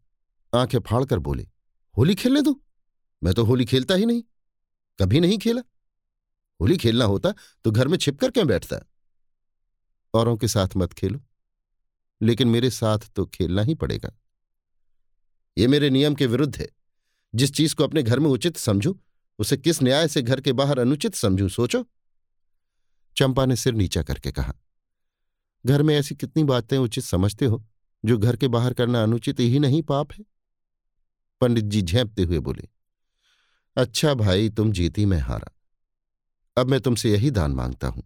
आँखें 0.55 0.81
फाड़कर 0.81 1.19
बोले, 1.19 1.49
होली 1.97 2.15
खेलने 2.15 2.43
दो? 2.43 2.63
मैं 3.23 3.35
तो 3.35 3.45
होली 3.45 3.65
खेलता 3.65 3.95
ही 3.95 4.07
नहीं। 4.07 4.23
कभी 5.01 5.21
नहीं 5.21 5.39
खेला। 5.39 5.63
होली 6.61 6.77
खेलना 6.77 7.05
होता 7.05 7.35
तो 7.65 7.71
घर 7.71 7.89
में 7.89 7.99
छिपकर 7.99 8.31
क्यों 8.31 8.47
बैठता? 8.47 8.77
औरों 10.15 10.37
के 10.37 10.49
साथ 10.49 10.69
मत 10.77 10.93
खेलो। 10.93 11.21
लेकिन 12.23 12.49
मेरे 12.49 12.71
साथ 12.71 12.99
तो 12.99 13.27
खेलना 13.27 13.63
ही 13.63 13.75
पड़ेगा। 13.75 14.11
ये 15.59 15.67
मेरे 15.67 15.91
नियम 15.91 16.15
के 16.15 16.27
विरुद्ध 16.27 16.57
है। 16.57 16.69
जिस 17.35 17.53
चीज़ 17.53 17.75
को 17.75 17.85
अपने 17.85 18.03
घर 18.03 18.19
में 18.19 18.31
उचित 18.31 18.57
समझू, 18.57 18.99
उसे 19.39 19.57
किस 19.57 19.83
न्याय 19.83 20.09
से 20.09 20.23
घर 20.23 20.41
के 20.41 20.53
बाहर 20.53 20.79
अनुचित 20.79 21.15
समझू, 21.15 21.49
सोचो। 21.49 21.85
चंपा 23.17 23.47
ने 23.47 23.57
सिर 23.57 23.75
नीचा 23.75 24.03
करके 24.03 24.33
कहा, 24.33 24.55
घर 25.67 25.83
में 25.83 25.95
ऐसी 25.97 26.15
कितनी 26.15 26.45
बातें 26.45 26.77
उचित 26.79 27.05
समझते 27.05 27.47
हो, 27.47 27.65
जो 28.05 28.19
घर 28.19 28.37
के 28.37 28.49
बाहर 28.49 28.75
करना 28.75 29.03
अनुचित 29.03 29.41
ही 29.41 29.59
नहीं, 29.59 29.83
पाप 29.83 30.13
है? 30.13 30.25
पंडित 31.41 31.65
जी 31.65 31.83
झेंपते 31.83 32.23
हुए 32.23 32.39
बोले 32.39 32.69
अच्छा 33.77 34.15
भाई, 34.15 34.49
तुम 34.49 34.73
जीती, 34.73 35.07
मैं 35.07 35.19
हारा। 35.19 35.59
अब 36.57 36.67
मैं 36.67 36.81
तुमसे 36.81 37.11
यही 37.11 37.31
दान 37.31 37.53
माँगता 37.53 37.89
हूँ। 37.89 38.03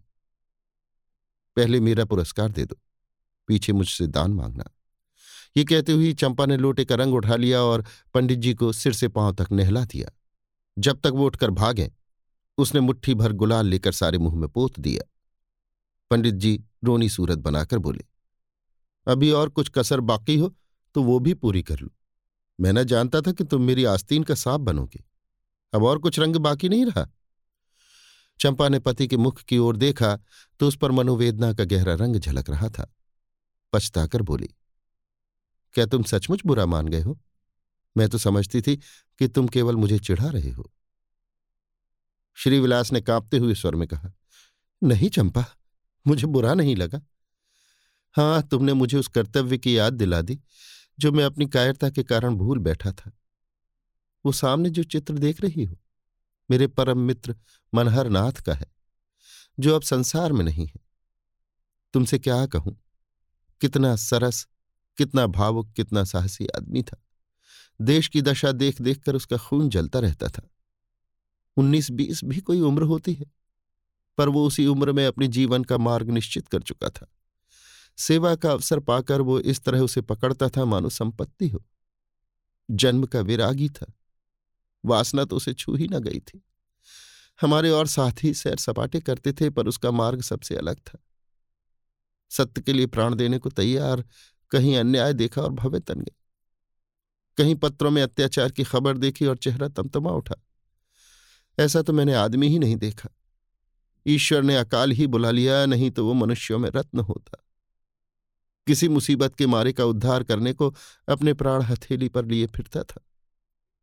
पहले 1.57 1.79
मेरा 1.79 2.05
पुरस्कार 2.05 2.49
दे 2.49 2.65
दो, 2.65 2.75
पीछे 3.47 3.73
मुझसे 3.73 4.07
दान 4.07 4.33
मांगना। 4.33 4.69
ये 5.57 5.63
कहते 5.63 5.91
हुए 5.91 6.11
चंपा 6.13 6.45
ने 6.45 6.55
लोटे 6.57 6.83
का 6.85 6.95
रंग 6.95 7.13
उठा 7.15 7.35
लिया 7.35 7.61
और 7.61 7.83
पंडित 8.13 8.39
जी 8.39 8.53
को 8.53 8.71
सिर 8.73 8.93
से 8.93 9.07
पाँव 9.07 9.33
तक 9.35 9.51
नहला 9.51 9.83
दिया। 9.85 10.09
जब 10.77 10.99
तक 10.99 11.11
वो 11.11 11.25
उठकर 11.25 11.51
भागे, 11.51 11.91
उसने 12.57 12.81
मुट्ठी 12.81 13.13
भर 13.13 13.31
गुलाल 13.33 13.67
लेकर 13.67 13.91
सारे 13.91 14.17
मुँह 14.17 14.35
में 14.35 14.47
पोत 14.49 14.79
दिया। 14.79 15.03
पंडित 16.11 16.35
जी 16.35 16.59
रोनी 16.83 17.09
सूरत 17.09 17.37
बनाकर 17.39 17.77
बोले, 17.77 18.03
अभी 19.07 19.31
और 19.31 19.49
कुछ 19.49 19.69
कसर 19.69 19.99
बाकी 20.01 20.35
हो 20.35 20.53
तो 20.95 21.03
वो 21.03 21.19
भी 21.19 21.33
पूरी 21.35 21.63
कर 21.63 21.79
लो। 21.79 21.89
मैं 22.59 22.73
न 22.73 22.83
जानता 22.83 23.21
था 23.21 23.31
कि 23.31 23.43
तुम 23.43 23.61
मेरी 23.61 23.83
आस्तीन 23.85 24.23
का 24.23 24.35
सांप 24.35 24.61
बनोगे। 24.61 25.03
अब 25.73 25.83
और 25.83 25.99
कुछ 25.99 26.19
रंग 26.19 26.35
बाकी 26.37 26.69
नहीं 26.69 26.85
रहा? 26.85 27.07
चंपा 28.39 28.69
ने 28.69 28.79
पति 28.79 29.07
के 29.07 29.17
मुख 29.17 29.41
की 29.41 29.57
ओर 29.57 29.77
देखा 29.77 30.15
तो 30.59 30.67
उस 30.67 30.77
पर 30.77 30.91
मनोवेदना 30.91 31.51
का 31.53 31.63
गहरा 31.65 31.93
रंग 31.95 32.15
झलक 32.15 32.49
रहा 32.49 32.69
था। 32.69 32.91
पछताकर 33.73 34.21
बोली 34.21 34.49
क्या 35.77 35.85
तुम 35.85 36.03
सचमुच 36.03 36.41
बुरा 36.45 36.65
मान 36.65 36.87
गए 36.87 37.01
हो? 37.01 37.19
मैं 37.97 38.09
तो 38.09 38.17
समझती 38.17 38.61
थी 38.61 38.75
कि 39.19 39.27
तुम 39.27 39.47
केवल 39.47 39.75
मुझे 39.75 39.99
चिढ़ा 39.99 40.29
रहे 40.29 40.49
हो। 40.49 40.71
श्रीविलास 42.33 42.91
ने 42.91 43.01
कांपते 43.01 43.37
हुए 43.37 43.55
स्वर 43.55 43.75
में 43.75 43.87
कहा, 43.87 44.11
नहीं 44.83 45.09
चंपा, 45.09 45.45
मुझे 46.07 46.27
बुरा 46.27 46.53
नहीं 46.53 46.75
लगा। 46.75 47.01
हाँ 48.15 48.47
तुमने 48.47 48.73
मुझे 48.73 48.97
उस 48.97 49.07
कर्तव्य 49.07 49.57
की 49.57 49.77
याद 49.77 49.93
दिला 49.93 50.21
दी, 50.21 50.39
जो 50.99 51.11
मैं 51.11 51.23
अपनी 51.23 51.45
कायरता 51.45 51.89
के 51.89 52.03
कारण 52.03 52.35
भूल 52.35 52.59
बैठा 52.59 52.91
था। 52.91 53.11
वो 54.25 54.31
सामने 54.31 54.69
जो 54.69 54.83
चित्र 54.83 55.13
देख 55.13 55.41
रही 55.41 55.63
हो, 55.63 55.77
मेरे 56.51 56.67
परम 56.67 56.99
मित्र 56.99 57.35
मनहर 57.73 58.09
नाथ 58.09 58.31
का 58.31 58.53
है, 58.53 58.73
जो 59.59 59.75
अब 59.75 59.81
संसार 59.81 60.33
में 60.33 60.45
नहीं 60.45 60.67
है। 60.67 60.79
तुमसे 61.93 62.19
क्या 62.19 62.45
कहूँ? 62.45 62.77
कितना 63.61 63.95
सरस 63.95 64.47
कितना 64.97 65.27
भावुक, 65.27 65.73
कितना 65.73 66.03
साहसी 66.03 66.47
आदमी 66.47 66.83
था। 66.83 67.03
देश 67.81 68.07
की 68.07 68.21
दशा 68.21 68.51
देख 68.51 68.81
देख 68.81 68.99
कर 68.99 69.15
उसका 69.15 69.37
खून 69.37 69.69
जलता 69.69 69.99
रहता 69.99 70.27
था। 70.27 70.49
उन्नीस 71.57 71.91
बीस 71.91 72.23
भी 72.23 72.41
कोई 72.41 72.61
उम्र 72.61 72.83
होती 72.83 73.13
है, 73.13 73.25
पर 74.17 74.29
वो 74.29 74.47
उसी 74.47 74.67
उम्र 74.67 74.91
में 74.91 75.05
अपने 75.05 75.27
जीवन 75.27 75.63
का 75.63 75.77
मार्ग 75.77 76.09
निश्चित 76.09 76.47
कर 76.47 76.61
चुका 76.61 76.89
था। 76.89 77.07
सेवा 77.97 78.35
का 78.35 78.51
अवसर 78.51 78.79
पाकर 78.79 79.21
वो 79.21 79.39
इस 79.39 79.63
तरह 79.63 79.79
उसे 79.79 80.01
पकड़ता 80.01 80.49
था, 80.49 80.65
मानो 80.65 80.89
संपत्ति 80.89 81.47
हो। 81.47 81.65
जन्म 82.71 83.05
का 83.05 83.19
विरागी 83.19 83.69
था। 83.69 83.93
वासना 84.85 85.23
तो 85.23 85.35
उसे 85.35 85.53
छू 85.53 85.75
ही 85.75 85.87
न 85.87 85.99
गई 85.99 86.19
थी। 86.19 86.45
हमारे 87.41 87.69
और 87.69 87.87
साथी 87.87 88.33
सैर 88.33 88.55
सपाटे 88.55 88.99
करते 88.99 89.33
थे, 89.33 89.49
पर 89.49 89.67
उसका 89.67 89.91
मार्ग 89.91 90.21
सबसे 90.21 90.55
अलग 90.55 90.77
था। 90.77 90.99
सत्य 92.29 92.61
के 92.61 92.73
लिए 92.73 92.85
प्राण 92.85 93.15
देने 93.15 93.39
को 93.39 93.49
तैयार 93.49 94.05
कहीं 94.51 94.77
अन्याय 94.77 95.13
देखा 95.13 95.41
और 95.41 95.51
भवे 95.51 95.79
तन 95.79 96.01
गए। 96.01 96.15
कहीं 97.37 97.55
पत्रों 97.55 97.91
में 97.91 98.03
अत्याचार 98.03 98.51
की 98.51 98.63
खबर 98.63 98.97
देखी 98.97 99.25
और 99.25 99.37
चेहरा 99.37 99.67
तमतमा 99.67 100.09
उठा। 100.09 100.35
ऐसा 101.59 101.81
तो 101.81 101.93
मैंने 101.93 102.13
आदमी 102.13 102.47
ही 102.47 102.59
नहीं 102.59 102.75
देखा। 102.75 103.09
ईश्वर 104.07 104.41
ने 104.41 104.57
अकाल 104.57 104.91
ही 104.91 105.07
बुला 105.07 105.31
लिया, 105.31 105.65
नहीं 105.65 105.91
तो 105.91 106.05
वो 106.05 106.13
मनुष्यों 106.13 106.59
में 106.59 106.69
रत्न 106.69 106.99
होता। 106.99 107.43
किसी 108.67 108.87
मुसीबत 108.87 109.35
के 109.35 109.47
मारे 109.47 109.73
का 109.73 109.85
उद्धार 109.85 110.23
करने 110.23 110.53
को 110.53 110.75
अपने 111.09 111.33
प्राण 111.33 111.61
हथेली 111.61 112.09
पर 112.09 112.25
लिए 112.25 112.47
फिरता 112.47 112.83
था। 112.83 113.01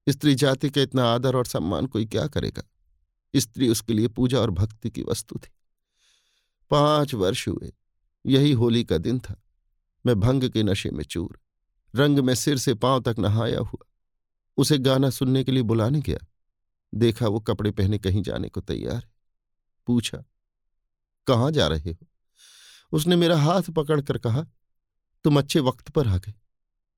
स्त्री 0.09 0.35
जाति 0.35 0.71
का 0.71 0.81
इतना 0.81 1.05
आदर 1.05 1.37
और 1.37 1.47
सम्मान 1.47 1.87
कोई 1.87 2.07
क्या 2.07 2.27
करेगा? 2.27 2.63
स्त्री 3.37 3.69
उसके 3.69 3.93
लिए 3.93 4.09
पूजा 4.09 4.39
और 4.39 4.51
भक्ति 4.51 4.91
की 4.91 5.03
वस्तु 5.03 5.41
थी। 5.45 5.51
पाँच 6.71 7.15
वर्ष 7.15 7.49
हुए। 7.49 7.73
यही 8.27 8.53
होली 8.53 8.85
का 8.85 8.99
दिन 8.99 9.19
था। 9.19 9.44
मैं 10.07 10.21
भंग 10.21 10.49
के 10.51 10.63
नशे 10.63 10.91
में 10.91 11.05
चूर। 11.05 11.41
रंग 11.97 12.19
में 12.19 12.35
सिर 12.35 12.59
से 12.59 12.75
पाँव 12.75 13.01
तक 13.01 13.17
नहाया 13.19 13.59
हुआ। 13.59 13.87
उसे 14.57 14.79
गाना 14.79 15.11
सुनने 15.11 15.45
के 15.45 15.53
लिए 15.53 15.63
बुलाने 15.63 16.01
गया। 16.01 16.27
देखा 16.95 17.29
वो 17.29 17.41
कपड़े 17.41 17.71
पहने 17.71 17.99
कहीं 17.99 18.23
जाने 18.23 18.49
को 18.49 18.61
तैयार 18.61 18.97
है। 18.97 19.13
पूछा, 19.87 20.25
कहाँ 21.27 21.51
जा 21.51 21.67
रहे 21.67 21.91
हो? 21.91 22.07
उसने 22.93 23.17
मेरा 23.17 23.39
हाथ 23.39 23.63
पकड़कर 23.63 24.19
कहा, 24.19 24.47
तुम 25.25 25.39
अच्छे 25.39 25.61
वक्त 25.61 25.91
पर 25.91 26.09
आ 26.09 26.19
गए। 26.19 26.35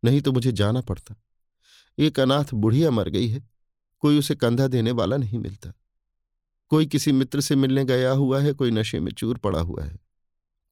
नहीं 0.05 0.21
तो 0.21 0.33
मुझे 0.33 0.53
जाना 0.53 0.81
पड़ता। 0.81 1.15
एक 1.99 2.21
अनाथ 2.21 2.45
बुढ़िया 2.55 2.91
मर 2.91 3.09
गई 3.09 3.29
है। 3.29 3.49
कोई 4.01 4.19
उसे 4.19 4.35
कंधा 4.35 4.67
देने 4.67 4.91
वाला 4.91 5.17
नहीं 5.17 5.39
मिलता। 5.39 5.73
कोई 6.69 6.87
किसी 6.87 7.13
मित्र 7.13 7.41
से 7.41 7.57
मिलने 7.57 7.85
गया 7.85 8.11
हुआ 8.11 8.41
है, 8.41 8.53
कोई 8.53 8.71
नशे 8.71 9.01
में 9.01 9.13
चूर 9.13 9.39
पड़ा 9.39 9.61
हुआ 9.61 9.85
है। 9.85 10.06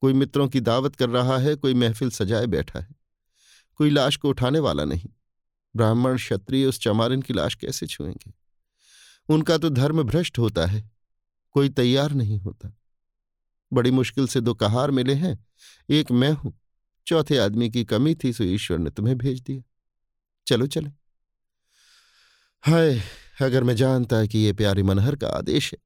कोई 0.05 0.13
मित्रों 0.13 0.49
की 0.49 0.61
दावत 0.61 0.97
कर 0.97 1.09
रहा 1.09 1.39
है, 1.39 1.55
कोई 1.55 1.75
महफिल 1.75 2.11
सजाए 2.11 2.47
बैठा 2.47 2.81
है। 2.81 2.95
कोई 3.75 3.91
लाश 3.91 4.17
को 4.17 4.29
उठाने 4.29 4.59
वाला 4.59 4.85
नहीं। 4.85 5.11
ब्राह्मण 5.77 6.17
क्षत्रिय 6.17 6.67
उस 6.67 6.81
चमारिन 6.81 7.23
की 7.23 7.33
लाश 7.33 7.55
कैसे 7.55 7.87
छुएँगे? 7.87 8.33
उनका 9.29 9.59
तो 9.59 9.71
धर्म 9.71 10.03
भ्रष्ट 10.03 10.39
होता 10.39 10.67
है, 10.67 10.91
कोई 11.51 11.69
तैयार 11.69 12.13
नहीं 12.13 12.39
होता। 12.39 12.73
बड़ी 13.73 13.91
मुश्किल 13.91 14.27
से 14.27 14.41
दो 14.41 14.55
कहार 14.55 14.91
मिले 14.91 15.15
हैं, 15.15 15.47
एक 15.91 16.11
मैं 16.11 16.33
हूँ, 16.33 16.53
चौथे 17.07 17.39
आदमी 17.39 17.71
की 17.71 17.85
कमी 17.85 18.15
थी, 18.15 18.33
सो 18.33 18.45
ईश्वर 18.45 18.79
ने 18.79 18.91
तुम्हें 18.91 19.19
भेज 19.19 19.41
दिया। 19.41 19.63
चलो, 20.47 20.67
चले। 20.67 20.91
हाय, 22.63 23.01
अगर 23.43 23.65
मैं 23.65 23.77
जानता 23.77 24.27
कि 24.27 24.39
ये 24.39 24.53
प्यारे 24.53 24.83
मनहर 24.83 25.17
का 25.17 25.29
आदेश 25.29 25.73
है 25.73 25.79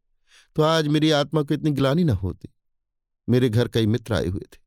तो 0.56 0.62
आज 0.62 0.88
मेरी 0.88 1.10
आत्मा 1.10 1.42
को 1.42 1.54
इतनी 1.54 1.70
गिलानी 1.70 2.04
न 2.04 2.10
होती। 2.10 2.48
मेरे 3.28 3.49
घर 3.49 3.68
कई 3.68 3.87
मित्र 3.87 4.14
आए 4.14 4.26
हुए 4.26 4.40
थे। 4.40 4.58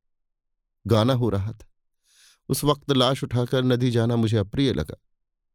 गाना 0.88 1.14
हो 1.14 1.30
रहा 1.30 1.52
था। 1.52 1.68
उस 2.50 2.64
वक्त 2.64 2.92
लाश 2.92 3.24
उठाकर 3.24 3.64
नदी 3.64 3.92
जाना 3.92 4.16
मुझे 4.16 4.38
अप्रिय 4.38 4.74
लगा। 4.74 4.96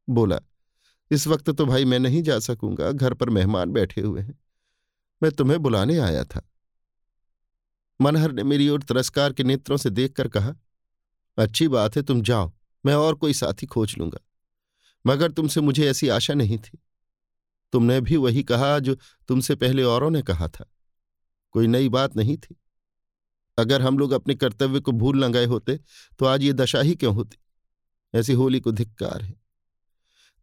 बोला, 0.09 0.41
इस 1.11 1.27
वक्त 1.27 1.51
तो 1.51 1.67
भाई 1.67 1.85
मैं 1.85 1.99
नहीं 1.99 2.23
जा 2.23 2.39
सकूँगा, 2.39 2.93
घर 2.93 3.15
पर 3.15 3.31
मेहमान 3.31 3.71
बैठे 3.71 4.01
हुए 4.01 4.21
हैं। 4.21 4.41
मैं 5.23 5.33
तुम्हें 5.33 5.63
बुलाने 5.63 5.99
आया 5.99 6.25
था। 6.25 6.51
मनहर 8.01 8.33
ने 8.33 8.43
मेरी 8.43 8.69
ओर 8.69 8.83
तिरस्कार 8.83 9.33
के 9.33 9.45
नेत्रों 9.45 9.77
से 9.77 9.91
देखकर 9.91 10.29
कहा, 10.29 10.55
अच्छी 11.39 11.69
बात 11.69 11.97
है, 11.97 12.03
तुम 12.03 12.23
जाओ, 12.23 12.53
मैं 12.87 12.95
और 12.95 13.15
कोई 13.15 13.33
साथी 13.33 13.67
खोज 13.67 13.95
लूँगा। 13.99 14.19
मगर 15.07 15.33
तुमसे 15.33 15.61
मुझे 15.61 15.91
ऐसी 15.91 16.09
आशा 16.09 16.35
नहीं 16.35 16.59
थी। 16.59 16.79
तुमने 17.73 18.01
भी 18.01 18.17
वही 18.17 18.43
कहा 18.43 18.79
जो 18.79 18.97
तुमसे 19.29 19.55
पहले 19.55 19.83
औरों 19.83 20.11
ने 20.11 20.23
कहा 20.23 20.49
था। 20.49 20.73
कोई 21.53 21.67
नई 21.67 21.89
बात 21.89 22.17
नहीं 22.17 22.37
थी। 22.37 22.57
अगर 23.59 23.83
हम 23.83 23.99
लोग 23.99 24.13
अपने 24.13 24.35
कर्तव्य 24.35 24.81
को 24.81 24.93
भूल 24.93 25.25
न 25.25 25.33
गए 25.33 25.45
होते 25.45 25.81
तो 26.19 26.25
आज 26.25 26.43
ये 26.43 26.53
दशा 26.53 26.81
ही 26.81 26.95
क्यों 26.95 27.15
होती? 27.15 27.37
ऐसी 28.15 28.33
होली 28.33 28.61
को 28.61 28.73
धिक्कार 28.73 29.23
है। 29.23 29.35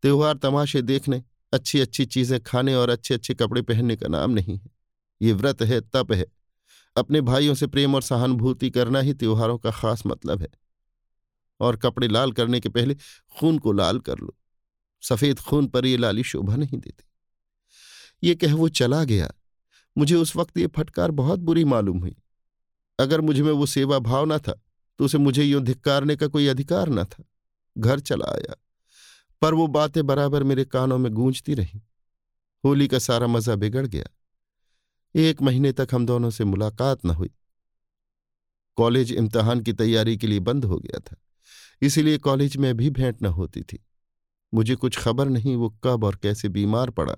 त्योहार 0.01 0.37
तमाशे 0.37 0.81
देखने 0.81 1.23
अच्छी 1.53 1.79
अच्छी 1.79 2.05
चीज़ें 2.05 2.43
खाने 2.43 2.75
और 2.75 2.89
अच्छे 2.89 3.13
अच्छे 3.13 3.33
कपड़े 3.33 3.61
पहनने 3.61 3.95
का 3.95 4.07
नाम 4.07 4.31
नहीं 4.31 4.57
है। 4.57 4.71
ये 5.21 5.33
व्रत 5.33 5.61
है, 5.61 5.81
तप 5.81 6.11
है। 6.11 6.25
अपने 6.97 7.21
भाइयों 7.21 7.53
से 7.55 7.67
प्रेम 7.67 7.95
और 7.95 8.01
सहानुभूति 8.01 8.69
करना 8.69 8.99
ही 8.99 9.13
त्योहारों 9.13 9.57
का 9.57 9.71
खास 9.71 10.03
मतलब 10.07 10.41
है। 10.41 10.47
और 11.59 11.77
कपड़े 11.77 12.07
लाल 12.07 12.31
करने 12.31 12.59
के 12.59 12.69
पहले 12.69 12.95
खून 13.39 13.57
को 13.59 13.71
लाल 13.71 13.99
कर 13.99 14.17
लो। 14.17 14.37
सफ़ेद 15.01 15.39
खून 15.39 15.67
पर 15.67 15.85
ये 15.85 15.97
लाली 15.97 16.23
शोभा 16.23 16.55
नहीं 16.55 16.77
देती। 16.77 17.03
ये 18.27 18.35
कह 18.35 18.53
वो 18.53 18.69
चला 18.69 19.03
गया। 19.03 19.31
मुझे 19.97 20.15
उस 20.15 20.35
वक्त 20.35 20.57
ये 20.57 20.67
फटकार 20.67 21.11
बहुत 21.11 21.39
बुरी 21.39 21.63
मालूम 21.65 21.97
हुई। 21.97 22.15
अगर 22.99 23.21
मुझमें 23.21 23.51
वो 23.51 23.65
सेवा 23.65 23.99
भाव 23.99 24.25
न 24.25 24.37
था 24.37 24.61
तो 24.99 25.05
उसे 25.05 25.17
मुझे 25.17 25.43
यूँ 25.43 25.61
धिक्कारने 25.61 26.15
का 26.15 26.27
कोई 26.27 26.47
अधिकार 26.47 26.89
न 26.89 27.03
था। 27.03 27.23
घर 27.77 27.99
चला 27.99 28.25
आया। 28.25 28.55
पर 29.41 29.53
वो 29.53 29.67
बातें 29.67 30.05
बराबर 30.07 30.43
मेरे 30.43 30.65
कानों 30.65 30.97
में 30.97 31.11
गूंजती 31.11 31.53
रहीं। 31.53 31.81
होली 32.63 32.87
का 32.87 32.99
सारा 32.99 33.27
मज़ा 33.27 33.55
बिगड़ 33.55 33.85
गया। 33.87 34.05
एक 35.15 35.41
महीने 35.41 35.71
तक 35.71 35.87
हम 35.93 36.05
दोनों 36.05 36.29
से 36.29 36.43
मुलाकात 36.43 37.05
न 37.05 37.09
हुई। 37.09 37.31
कॉलेज 38.77 39.11
इम्तहान 39.11 39.59
की 39.59 39.73
तैयारी 39.73 40.17
के 40.17 40.27
लिए 40.27 40.39
बंद 40.39 40.65
हो 40.65 40.77
गया 40.79 40.99
था। 40.99 41.15
इसीलिए 41.81 42.17
कॉलेज 42.17 42.57
में 42.57 42.77
भी 42.77 42.89
भेंट 42.89 43.21
न 43.21 43.25
होती 43.25 43.61
थी। 43.61 43.85
मुझे 44.53 44.75
कुछ 44.75 44.99
खबर 44.99 45.29
नहीं 45.29 45.55
वो 45.55 45.69
कब 45.83 46.03
और 46.03 46.15
कैसे 46.15 46.49
बीमार 46.49 46.89
पड़ा, 46.89 47.15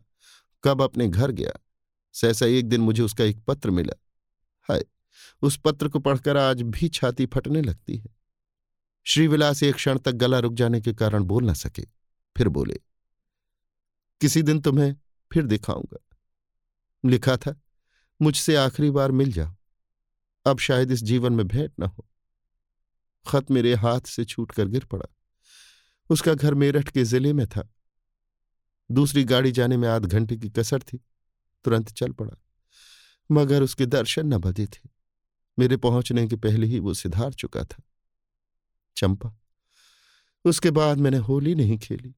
कब 0.64 0.82
अपने 0.82 1.08
घर 1.08 1.32
गया। 1.32 1.52
सहसा 2.14 2.46
एक 2.46 2.70
दिन 2.70 2.82
मुझे 2.82 3.04
उसका 3.04 3.24
एक 3.24 3.44
पत्र 3.48 3.72
मिला। 3.72 3.94
हाय! 4.70 4.86
उस 5.44 5.58
पत्र 5.58 5.90
को 5.90 6.00
पढ़कर 6.00 6.38
आज 6.38 6.62
भी 6.62 6.88
छाती 6.90 7.26
फटने 7.26 7.62
लगती 7.62 7.98
है। 7.98 8.14
श्रीविलास 9.06 9.64
एक 9.64 9.76
क्षण 9.76 9.98
तक 9.98 10.12
गला 10.14 10.40
रुक 10.40 10.54
जाने 10.54 10.82
के 10.82 10.94
कारण 10.94 11.24
बोल 11.24 11.50
न 11.50 11.54
सके, 11.54 11.84
फिर 12.36 12.50
बोले, 12.50 12.80
किसी 14.22 14.42
दिन 14.42 14.60
तुम्हें 14.62 14.96
फिर 15.32 15.46
दिखाऊँगा। 15.46 15.98
लिखा 17.04 17.38
था, 17.38 17.60
मुझसे 18.20 18.56
आखिरी 18.56 18.90
बार 18.92 19.12
मिल 19.12 19.32
जाओ। 19.32 19.56
अब 20.46 20.60
शायद 20.60 20.92
इस 20.92 21.04
जीवन 21.04 21.34
में 21.34 21.48
भेंट 21.48 21.72
न 21.80 21.84
हो 21.84 22.08
खत 23.26 23.52
मेरे 23.52 23.74
हाथ 23.76 24.02
से 24.02 24.26
छूट 24.26 24.52
कर 24.52 24.68
गिर 24.68 24.86
पड़ा। 24.86 25.06
उसका 26.10 26.34
घर 26.34 26.54
मेरठ 26.54 26.90
के 26.90 27.04
ज़िले 27.04 27.32
में 27.34 27.46
था। 27.48 27.68
दूसरी 28.90 29.24
गाड़ी 29.24 29.52
जाने 29.52 29.78
में 29.78 29.88
आध 29.90 30.06
घंटे 30.06 30.36
की 30.38 30.50
कसर 30.50 30.82
थी, 30.82 30.98
तुरंत 31.66 31.92
चल 31.92 32.12
पड़ा, 32.12 32.36
मगर 33.30 33.64
उसके 33.64 33.86
दर्शन 33.86 34.28
न 34.28 34.38
बदे 34.38 34.66
थे। 34.66 34.90
मेरे 35.60 35.78
पहुँचने 35.78 36.28
के 36.28 36.36
पहले 36.36 36.68
ही 36.68 36.80
वो 36.80 36.94
सिधार 36.94 37.34
चुका 37.34 37.64
था। 37.64 37.84
चंपा, 38.98 39.38
उसके 40.46 40.72
बाद 40.72 40.98
मैंने 40.98 41.18
होली 41.18 41.56
नहीं 41.56 41.78
खेली। 41.78 42.16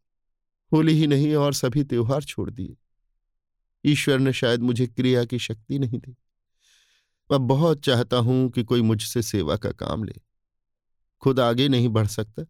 होली 0.73 0.93
ही 0.93 1.07
नहीं, 1.07 1.35
और 1.35 1.53
सभी 1.53 1.83
त्योहार 1.83 2.23
छोड़ 2.23 2.49
दिए। 2.49 2.77
ईश्वर 3.85 4.19
ने 4.19 4.33
शायद 4.33 4.61
मुझे 4.61 4.87
क्रिया 4.87 5.25
की 5.25 5.39
शक्ति 5.39 5.79
नहीं 5.79 5.99
दी। 5.99 6.17
मैं 7.31 7.47
बहुत 7.47 7.81
चाहता 7.81 8.17
हूँ 8.17 8.49
कि 8.49 8.63
कोई 8.63 8.81
मुझसे 8.81 9.21
सेवा 9.21 9.57
का 9.57 9.71
काम 9.71 10.03
ले। 10.03 10.13
खुद 11.19 11.39
आगे 11.39 11.67
नहीं 11.67 11.89
बढ़ 11.89 12.07
सकता, 12.07 12.43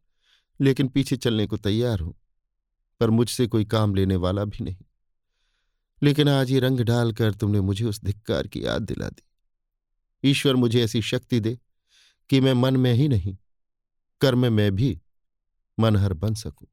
लेकिन 0.62 0.88
पीछे 0.88 1.18
चलने 1.18 1.48
को 1.48 1.58
तैयार 1.58 2.00
हूँ, 2.00 2.16
पर 3.00 3.10
मुझसे 3.10 3.48
कोई 3.48 3.66
काम 3.66 3.96
लेने 3.96 4.16
वाला 4.16 4.46
भी 4.46 4.64
नहीं। 4.64 4.86
लेकिन 6.04 6.30
आज 6.30 6.52
ये 6.52 6.60
रंग 6.60 6.80
डालकर 6.80 7.34
तुमने 7.34 7.62
मुझे 7.62 7.86
उस 7.86 8.04
धिक्कार 8.04 8.48
की 8.48 8.66
याद 8.66 8.82
दिला 8.82 9.10
दी। 9.10 9.27
ईश्वर 10.24 10.56
मुझे 10.56 10.84
ऐसी 10.84 11.02
शक्ति 11.02 11.40
दे 11.40 11.58
कि 12.30 12.40
मैं 12.42 12.54
मन 12.54 12.78
में 12.78 12.94
ही 12.94 13.08
नहीं, 13.08 13.38
कर्म 14.22 14.54
में 14.54 14.76
भी 14.76 15.00
मनहर 15.80 16.14
बन 16.14 16.34
सकूँ। 16.34 16.68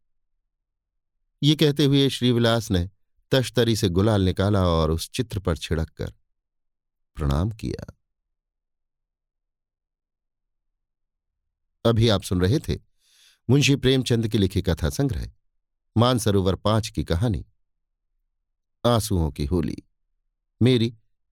ये 1.42 1.54
कहते 1.56 1.84
हुए 1.84 2.08
श्रीविलास 2.08 2.70
ने 2.70 2.88
तश्तरी 3.32 3.76
से 3.76 3.88
गुलाल 3.88 4.22
निकाला 4.22 4.66
और 4.66 4.90
उस 4.90 5.10
चित्र 5.10 5.38
पर 5.38 5.56
छिड़क 5.56 5.90
कर 5.90 6.12
प्रणाम 7.16 7.50
किया। 7.50 7.92
अभी 11.84 12.08
आप 12.08 12.22
सुन 12.22 12.40
रहे 12.40 12.58
थे 12.58 12.78
मुंशी 13.48 13.76
प्रेमचंद 13.76 14.28
की 14.28 14.38
लिखी 14.38 14.62
कथा 14.62 14.90
संग्रह, 14.90 15.30
मानसरोवर 15.96 16.54
पाँच 16.54 16.88
की 16.88 17.04
कहानी, 17.04 17.44
आंसुओं 18.84 19.30
की 19.30 19.44
होली। 19.44 19.76
मेरी 20.60 20.94